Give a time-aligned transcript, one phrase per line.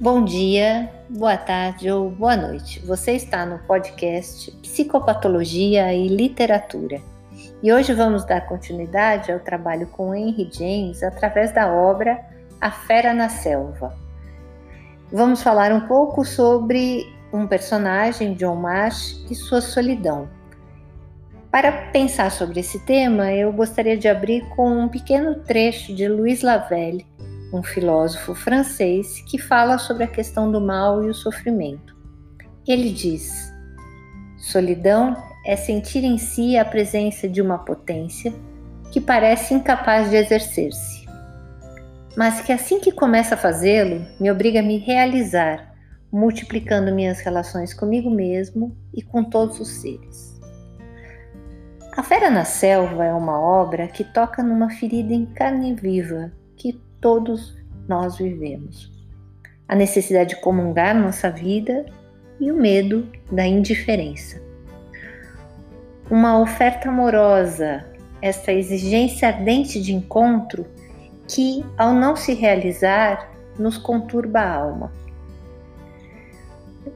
[0.00, 2.80] Bom dia, boa tarde ou boa noite.
[2.86, 7.02] Você está no podcast Psicopatologia e Literatura.
[7.62, 12.18] E hoje vamos dar continuidade ao trabalho com Henry James através da obra
[12.58, 13.94] A Fera na Selva.
[15.12, 20.30] Vamos falar um pouco sobre um personagem, John Marsh, e sua solidão.
[21.50, 26.40] Para pensar sobre esse tema, eu gostaria de abrir com um pequeno trecho de Louis
[26.40, 27.04] Lavelle,
[27.52, 31.96] um filósofo francês que fala sobre a questão do mal e o sofrimento.
[32.66, 33.52] Ele diz:
[34.38, 38.32] solidão é sentir em si a presença de uma potência
[38.92, 41.06] que parece incapaz de exercer-se,
[42.16, 45.74] mas que assim que começa a fazê-lo, me obriga a me realizar,
[46.12, 50.38] multiplicando minhas relações comigo mesmo e com todos os seres.
[51.96, 56.32] A Fera na Selva é uma obra que toca numa ferida em carne viva
[57.00, 57.56] todos
[57.88, 58.90] nós vivemos.
[59.66, 61.86] A necessidade de comungar nossa vida
[62.38, 64.40] e o medo da indiferença.
[66.10, 67.84] Uma oferta amorosa,
[68.20, 70.66] esta exigência ardente de encontro
[71.28, 74.92] que, ao não se realizar, nos conturba a alma.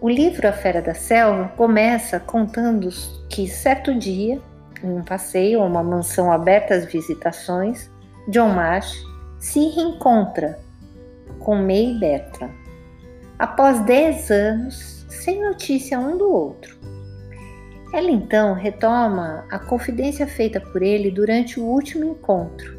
[0.00, 2.88] O livro A Fera da Selva começa contando
[3.28, 4.40] que certo dia,
[4.82, 7.90] em um passeio a uma mansão aberta às visitações,
[8.28, 9.13] John Marsh
[9.44, 10.58] se reencontra
[11.38, 12.50] com May Bertram,
[13.38, 16.78] após 10 anos sem notícia um do outro.
[17.92, 22.74] Ela então retoma a confidência feita por ele durante o último encontro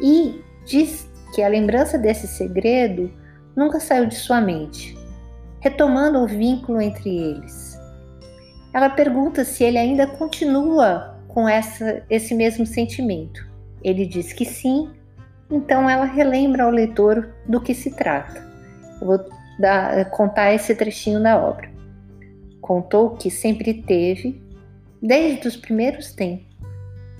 [0.00, 3.12] e diz que a lembrança desse segredo
[3.54, 4.96] nunca saiu de sua mente,
[5.60, 7.78] retomando o vínculo entre eles.
[8.72, 13.46] Ela pergunta se ele ainda continua com essa, esse mesmo sentimento.
[13.84, 14.90] Ele diz que sim,
[15.50, 18.42] então ela relembra ao leitor do que se trata.
[19.00, 19.20] Eu vou
[19.58, 21.70] dar, contar esse trechinho da obra.
[22.60, 24.42] Contou que sempre teve,
[25.00, 26.46] desde os primeiros tempos,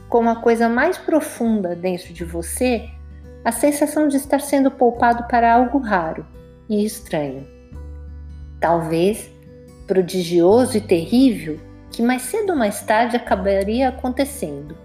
[0.08, 2.88] como a coisa mais profunda dentro de você,
[3.44, 6.24] a sensação de estar sendo poupado para algo raro
[6.68, 7.46] e estranho.
[8.60, 9.30] Talvez
[9.86, 11.58] prodigioso e terrível,
[11.90, 14.76] que mais cedo ou mais tarde acabaria acontecendo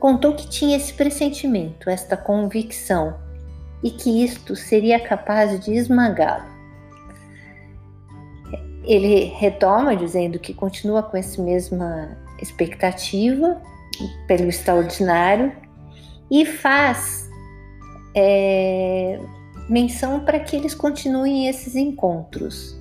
[0.00, 3.14] contou que tinha esse pressentimento, esta convicção,
[3.84, 6.48] e que isto seria capaz de esmagá-lo.
[8.82, 13.60] Ele retoma dizendo que continua com essa mesma expectativa
[14.26, 15.52] pelo extraordinário
[16.30, 17.28] e faz
[18.14, 19.20] é,
[19.68, 22.74] menção para que eles continuem esses encontros.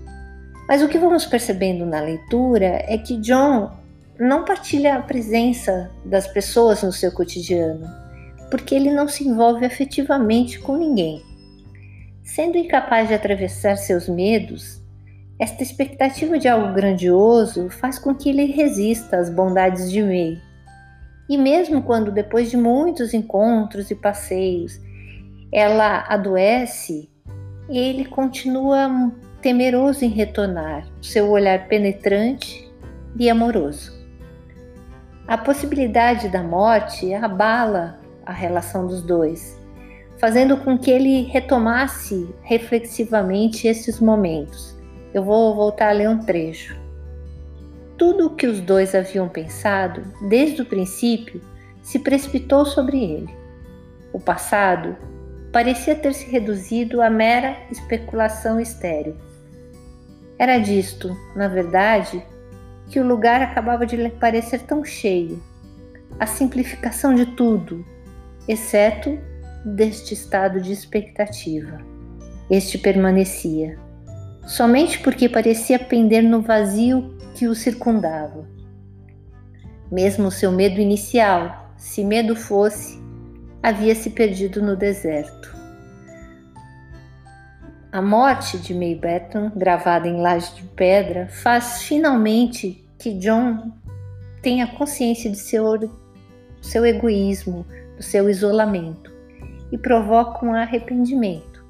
[0.67, 3.78] Mas o que vamos percebendo na leitura é que John
[4.19, 7.87] não partilha a presença das pessoas no seu cotidiano,
[8.51, 11.23] porque ele não se envolve afetivamente com ninguém.
[12.21, 14.83] Sendo incapaz de atravessar seus medos,
[15.39, 20.37] esta expectativa de algo grandioso faz com que ele resista às bondades de May.
[21.29, 24.81] E mesmo quando, depois de muitos encontros e passeios,
[25.49, 27.09] ela adoece,
[27.69, 32.69] ele continua temeroso em retornar, seu olhar penetrante
[33.17, 33.98] e amoroso.
[35.29, 39.61] A possibilidade da morte abala a relação dos dois,
[40.17, 44.75] fazendo com que ele retomasse reflexivamente esses momentos.
[45.13, 46.75] Eu vou voltar a ler um trecho.
[47.95, 51.39] Tudo o que os dois haviam pensado, desde o princípio,
[51.83, 53.29] se precipitou sobre ele.
[54.11, 54.97] O passado
[55.51, 59.15] parecia ter se reduzido a mera especulação estéril.
[60.39, 62.25] Era disto, na verdade,
[62.89, 65.41] que o lugar acabava de lhe parecer tão cheio.
[66.19, 67.85] A simplificação de tudo,
[68.47, 69.17] exceto
[69.63, 71.77] deste estado de expectativa.
[72.49, 73.77] Este permanecia,
[74.45, 78.47] somente porque parecia pender no vazio que o circundava.
[79.91, 82.99] Mesmo seu medo inicial, se medo fosse,
[83.61, 85.57] havia se perdido no deserto.
[87.91, 88.99] A morte de May
[89.55, 93.71] gravada em laje de pedra, faz finalmente que John
[94.41, 95.89] tenha consciência de seu,
[96.61, 97.65] seu egoísmo,
[97.95, 99.11] do seu isolamento
[99.71, 101.65] e provoca um arrependimento,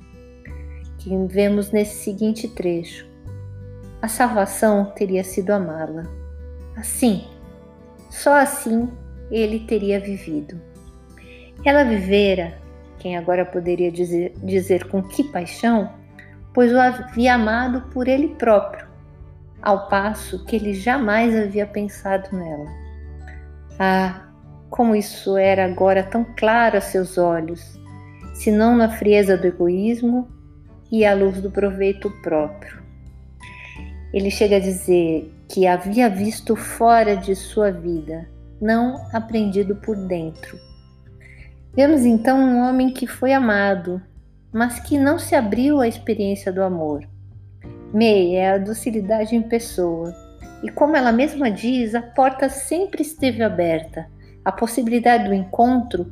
[0.97, 3.07] que vemos nesse seguinte trecho.
[4.01, 6.03] A salvação teria sido amá-la.
[6.75, 7.27] Assim,
[8.09, 8.89] só assim
[9.29, 10.59] ele teria vivido.
[11.63, 12.57] Ela vivera,
[12.97, 15.93] quem agora poderia dizer, dizer com que paixão,
[16.53, 18.88] pois o havia amado por ele próprio,
[19.61, 22.69] ao passo que ele jamais havia pensado nela.
[23.77, 24.27] Ah,
[24.69, 27.79] como isso era agora tão claro a seus olhos,
[28.33, 30.27] se não na frieza do egoísmo,
[30.91, 32.81] e à luz do proveito próprio.
[34.13, 38.27] Ele chega a dizer que havia visto fora de sua vida,
[38.59, 40.57] não aprendido por dentro.
[41.75, 44.01] Vemos então um homem que foi amado,
[44.51, 47.07] mas que não se abriu à experiência do amor.
[47.93, 50.13] May é a docilidade em pessoa,
[50.61, 54.07] e como ela mesma diz, a porta sempre esteve aberta,
[54.43, 56.11] a possibilidade do encontro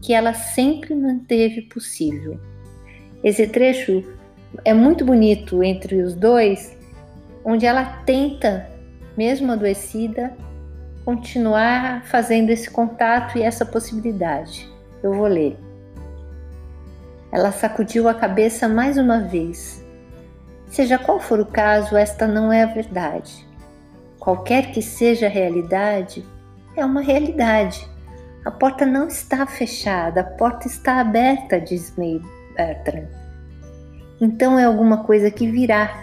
[0.00, 2.40] que ela sempre manteve possível.
[3.22, 4.02] Esse trecho
[4.64, 6.76] é muito bonito entre os dois,
[7.44, 8.68] onde ela tenta,
[9.16, 10.36] mesmo adoecida,
[11.04, 14.68] continuar fazendo esse contato e essa possibilidade.
[15.02, 15.56] Eu vou ler.
[17.30, 19.81] Ela sacudiu a cabeça mais uma vez.
[20.72, 23.46] Seja qual for o caso, esta não é a verdade.
[24.18, 26.24] Qualquer que seja a realidade,
[26.74, 27.86] é uma realidade.
[28.42, 32.22] A porta não está fechada, a porta está aberta, diz May
[32.56, 33.06] Bertrand.
[34.18, 36.02] Então é alguma coisa que virá.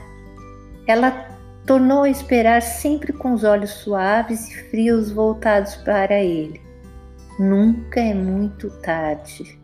[0.87, 1.27] Ela
[1.65, 6.61] tornou a esperar sempre com os olhos suaves e frios voltados para ele.
[7.39, 9.59] Nunca é muito tarde.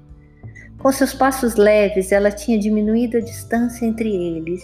[0.80, 4.63] Com seus passos leves, ela tinha diminuído a distância entre eles.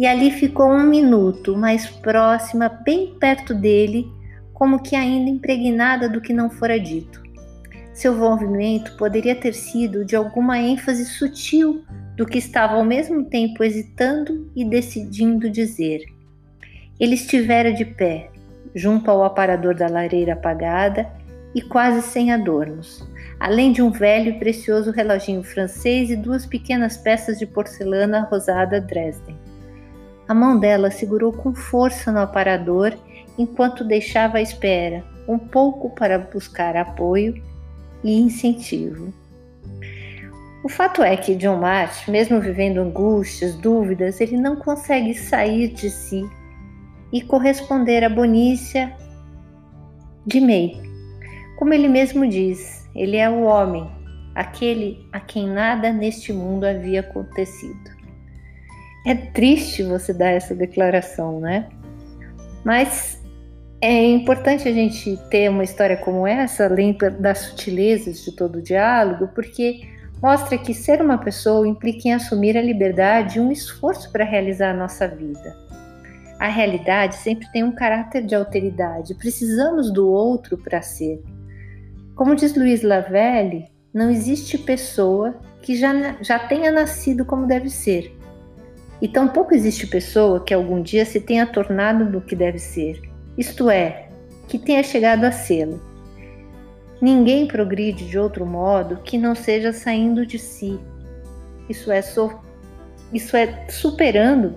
[0.00, 4.10] E ali ficou um minuto, mais próxima, bem perto dele,
[4.54, 7.22] como que ainda impregnada do que não fora dito.
[7.92, 11.84] Seu movimento poderia ter sido de alguma ênfase sutil
[12.16, 16.00] do que estava ao mesmo tempo hesitando e decidindo dizer.
[16.98, 18.30] Ele estivera de pé,
[18.74, 21.12] junto ao aparador da lareira apagada
[21.54, 23.06] e quase sem adornos,
[23.38, 28.80] além de um velho e precioso reloginho francês e duas pequenas peças de porcelana rosada
[28.80, 29.49] Dresden.
[30.30, 32.96] A mão dela segurou com força no aparador
[33.36, 37.34] enquanto deixava à espera, um pouco para buscar apoio
[38.04, 39.12] e incentivo.
[40.62, 45.90] O fato é que John March, mesmo vivendo angústias, dúvidas, ele não consegue sair de
[45.90, 46.22] si
[47.12, 48.96] e corresponder à bonícia
[50.24, 50.80] de May.
[51.58, 53.84] Como ele mesmo diz, ele é o homem,
[54.36, 57.99] aquele a quem nada neste mundo havia acontecido.
[59.06, 61.68] É triste você dar essa declaração, né?
[62.64, 63.20] Mas
[63.80, 68.62] é importante a gente ter uma história como essa, além das sutilezas de todo o
[68.62, 69.88] diálogo, porque
[70.22, 74.72] mostra que ser uma pessoa implica em assumir a liberdade e um esforço para realizar
[74.72, 75.56] a nossa vida.
[76.38, 81.22] A realidade sempre tem um caráter de alteridade, precisamos do outro para ser.
[82.14, 88.14] Como diz Luiz Lavelle, não existe pessoa que já, já tenha nascido como deve ser.
[89.00, 93.00] E tampouco existe pessoa que algum dia se tenha tornado no que deve ser,
[93.36, 94.08] isto é,
[94.46, 95.80] que tenha chegado a sê-lo.
[97.00, 100.78] Ninguém progride de outro modo que não seja saindo de si.
[101.68, 102.30] Isso é, so,
[103.12, 104.54] isso é superando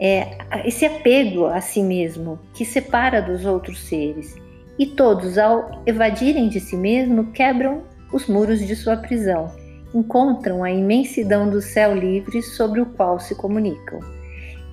[0.00, 4.34] é esse apego a si mesmo que separa dos outros seres.
[4.78, 9.54] E todos, ao evadirem de si mesmo, quebram os muros de sua prisão,
[9.94, 14.00] encontram a imensidão do céu livre sobre o qual se comunicam.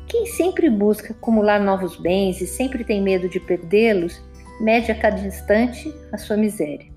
[0.08, 4.22] Quem sempre busca acumular novos bens e sempre tem medo de perdê-los,
[4.62, 6.88] mede a cada instante a sua miséria.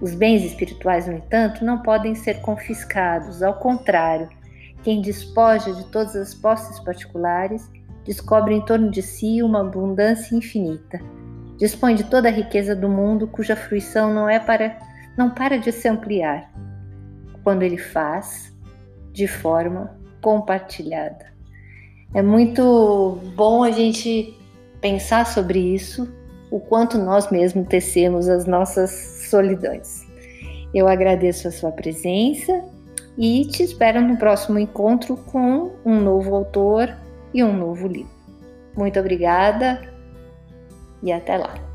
[0.00, 4.28] Os bens espirituais, no entanto, não podem ser confiscados, ao contrário,
[4.84, 7.68] quem despoja de todas as posses particulares
[8.04, 11.00] descobre em torno de si uma abundância infinita.
[11.58, 14.78] Dispõe de toda a riqueza do mundo cuja fruição não é para
[15.16, 16.48] não para de se ampliar
[17.48, 18.54] quando ele faz
[19.10, 21.32] de forma compartilhada.
[22.12, 24.38] É muito bom a gente
[24.82, 26.12] pensar sobre isso,
[26.50, 28.90] o quanto nós mesmos tecemos as nossas
[29.30, 30.06] solidões.
[30.74, 32.52] Eu agradeço a sua presença
[33.16, 36.94] e te espero no próximo encontro com um novo autor
[37.32, 38.12] e um novo livro.
[38.76, 39.90] Muito obrigada
[41.02, 41.67] e até lá!